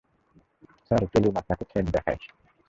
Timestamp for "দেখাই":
1.95-2.17